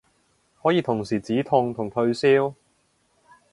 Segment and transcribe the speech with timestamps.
[0.63, 2.55] 可以同時止痛同退燒